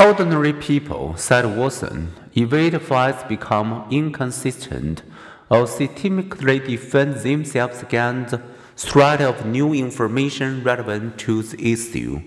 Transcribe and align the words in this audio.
Ordinary 0.00 0.52
people, 0.52 1.16
said 1.16 1.44
Wason, 1.44 2.12
evade 2.36 2.80
facts 2.80 3.24
become 3.24 3.84
inconsistent 3.90 5.02
or 5.50 5.64
systemically 5.64 6.64
defend 6.64 7.16
themselves 7.16 7.82
against 7.82 8.30
the 8.30 8.42
threat 8.76 9.20
of 9.20 9.44
new 9.44 9.74
information 9.74 10.62
relevant 10.62 11.18
to 11.18 11.42
the 11.42 11.72
issue. 11.72 12.20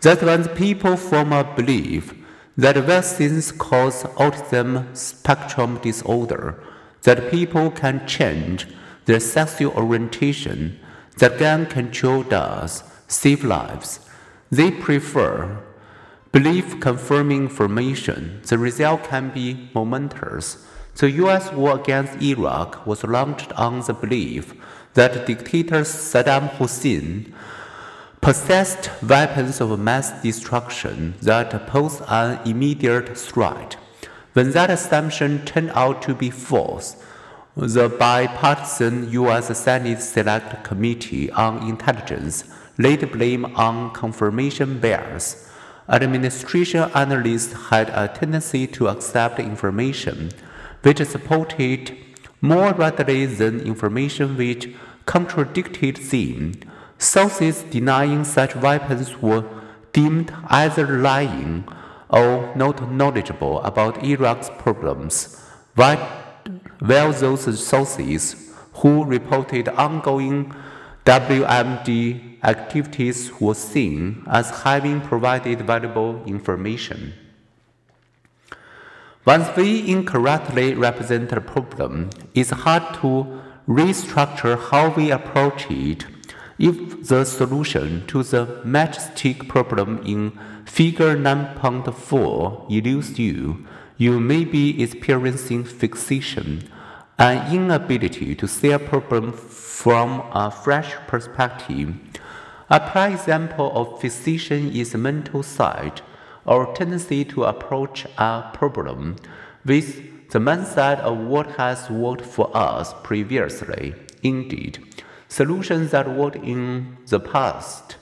That 0.00 0.24
when 0.24 0.48
people 0.56 0.96
form 0.96 1.32
a 1.32 1.44
belief 1.44 2.14
that 2.56 2.76
vaccines 2.78 3.52
cause 3.52 4.02
autism 4.18 4.96
spectrum 4.96 5.78
disorder, 5.82 6.60
that 7.02 7.30
people 7.30 7.70
can 7.70 8.08
change 8.08 8.66
their 9.04 9.20
sexual 9.20 9.72
orientation, 9.74 10.80
that 11.18 11.38
gun 11.38 11.66
control 11.66 12.24
does 12.24 12.82
save 13.06 13.44
lives, 13.44 14.00
they 14.50 14.72
prefer 14.72 15.62
belief 16.34 16.80
confirming 16.80 17.44
information. 17.44 18.40
The 18.42 18.58
result 18.58 19.04
can 19.04 19.30
be 19.30 19.70
momentous. 19.72 20.66
The 20.96 21.08
US 21.22 21.52
war 21.52 21.78
against 21.78 22.20
Iraq 22.20 22.84
was 22.84 23.04
launched 23.04 23.52
on 23.52 23.82
the 23.82 23.94
belief 23.94 24.52
that 24.94 25.26
dictator 25.26 25.82
Saddam 25.82 26.48
Hussein 26.56 27.32
possessed 28.20 28.90
weapons 29.00 29.60
of 29.60 29.78
mass 29.78 30.10
destruction 30.24 31.14
that 31.22 31.68
posed 31.68 32.02
an 32.08 32.40
immediate 32.44 33.16
threat. 33.16 33.76
When 34.32 34.50
that 34.50 34.70
assumption 34.70 35.44
turned 35.44 35.70
out 35.76 36.02
to 36.02 36.16
be 36.16 36.30
false, 36.30 36.96
the 37.56 37.88
bipartisan 37.88 39.08
U.S. 39.12 39.56
Senate 39.56 40.00
Select 40.00 40.64
Committee 40.64 41.30
on 41.30 41.68
Intelligence 41.68 42.42
laid 42.76 43.12
blame 43.12 43.44
on 43.54 43.92
confirmation 43.92 44.80
bias 44.80 45.52
administration 45.88 46.90
analysts 46.94 47.52
had 47.70 47.90
a 47.90 48.08
tendency 48.08 48.66
to 48.68 48.88
accept 48.88 49.38
information 49.38 50.30
which 50.82 51.04
supported 51.04 51.96
more 52.40 52.72
readily 52.74 53.26
than 53.26 53.60
information 53.60 54.36
which 54.36 54.74
contradicted 55.06 55.96
them. 55.96 56.54
Sources 56.98 57.62
denying 57.64 58.24
such 58.24 58.54
weapons 58.56 59.20
were 59.20 59.44
deemed 59.92 60.32
either 60.48 60.86
lying 60.86 61.64
or 62.08 62.52
not 62.54 62.90
knowledgeable 62.90 63.60
about 63.62 64.02
Iraq's 64.04 64.50
problems, 64.58 65.40
while 65.74 66.06
those 66.80 67.60
sources 67.66 68.52
who 68.74 69.04
reported 69.04 69.68
ongoing 69.68 70.54
WMD 71.04 72.33
activities 72.44 73.32
were 73.40 73.54
seen 73.54 74.22
as 74.26 74.62
having 74.62 75.00
provided 75.00 75.62
valuable 75.62 76.22
information. 76.26 77.14
Once 79.24 79.48
we 79.56 79.88
incorrectly 79.90 80.74
represent 80.74 81.32
a 81.32 81.40
problem, 81.40 82.10
it's 82.34 82.50
hard 82.50 82.82
to 83.00 83.40
restructure 83.66 84.58
how 84.70 84.90
we 84.90 85.10
approach 85.10 85.70
it. 85.70 86.04
If 86.58 87.08
the 87.08 87.24
solution 87.24 88.06
to 88.08 88.22
the 88.22 88.46
matchstick 88.64 89.48
problem 89.48 90.02
in 90.04 90.38
figure 90.66 91.16
9.4 91.16 92.70
eludes 92.70 93.18
you, 93.18 93.66
you 93.96 94.20
may 94.20 94.44
be 94.44 94.82
experiencing 94.82 95.64
fixation, 95.64 96.68
an 97.18 97.54
inability 97.54 98.34
to 98.34 98.46
see 98.46 98.72
a 98.72 98.78
problem 98.78 99.32
from 99.32 100.22
a 100.32 100.50
fresh 100.50 100.94
perspective. 101.06 101.94
A 102.70 102.80
prime 102.80 103.12
example 103.12 103.70
of 103.74 104.00
fixation 104.00 104.72
is 104.72 104.94
mental 104.94 105.42
set, 105.42 106.00
or 106.46 106.74
tendency 106.74 107.22
to 107.26 107.44
approach 107.44 108.06
a 108.16 108.50
problem 108.54 109.16
with 109.66 110.30
the 110.30 110.38
mindset 110.38 110.98
of 111.00 111.18
what 111.18 111.46
has 111.56 111.90
worked 111.90 112.24
for 112.24 112.50
us 112.56 112.94
previously. 113.02 113.94
Indeed, 114.22 114.78
solutions 115.28 115.90
that 115.90 116.08
worked 116.08 116.36
in 116.36 116.96
the 117.06 117.20
past 117.20 117.96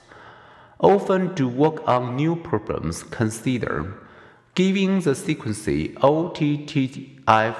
often 0.79 1.35
do 1.35 1.49
work 1.49 1.85
on 1.87 2.15
new 2.15 2.37
problems. 2.37 3.03
Consider 3.03 3.93
giving 4.55 5.01
the 5.01 5.13
sequence 5.13 5.65
OTTF. 5.67 7.55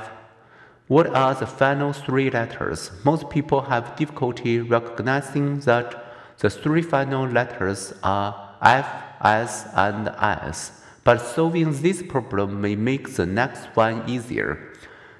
What 0.88 1.08
are 1.08 1.36
the 1.36 1.48
final 1.48 1.92
three 1.92 2.30
letters? 2.30 2.92
Most 3.04 3.30
people 3.30 3.62
have 3.62 3.96
difficulty 3.98 4.60
recognizing 4.60 5.60
that 5.62 6.03
the 6.40 6.50
three 6.50 6.82
final 6.82 7.28
letters 7.28 7.94
are 8.04 8.56
F, 8.62 8.88
S, 9.22 9.68
and 9.76 10.08
S, 10.08 10.82
but 11.04 11.18
solving 11.18 11.72
this 11.82 12.02
problem 12.02 12.62
may 12.62 12.76
make 12.76 13.16
the 13.16 13.26
next 13.26 13.66
one 13.76 14.08
easier. 14.10 14.74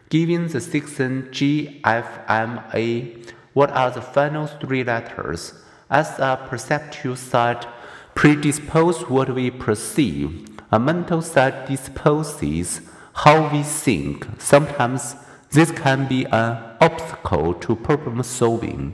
Given 0.10 0.48
the 0.48 0.62
section 0.62 1.30
G, 1.32 1.82
F, 1.84 2.20
M, 2.28 2.62
A, 2.74 3.18
what 3.54 3.72
are 3.72 3.92
the 3.92 4.02
final 4.02 4.48
three 4.48 4.84
letters? 4.84 5.54
As 5.90 6.18
a 6.20 6.40
perceptual 6.50 7.16
set 7.16 7.68
predisposes 8.16 9.10
what 9.10 9.34
we 9.34 9.52
perceive, 9.52 10.48
a 10.72 10.80
mental 10.80 11.22
set 11.22 11.68
disposes 11.68 12.82
how 13.14 13.50
we 13.52 13.64
think. 13.64 14.28
Sometimes 14.40 15.16
this 15.52 15.72
can 15.72 16.08
be 16.08 16.26
an 16.26 16.58
obstacle 16.82 17.54
to 17.56 17.76
problem 17.76 18.24
solving 18.24 18.94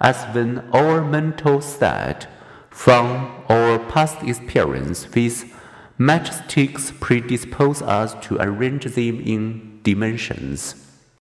as 0.00 0.24
when 0.34 0.58
our 0.72 1.04
mental 1.04 1.60
state 1.60 2.26
from 2.70 3.42
our 3.48 3.78
past 3.78 4.22
experience 4.22 5.06
with 5.14 5.52
matchsticks 5.98 6.98
predispose 6.98 7.82
us 7.82 8.14
to 8.26 8.36
arrange 8.40 8.84
them 8.84 9.20
in 9.20 9.80
dimensions. 9.82 10.79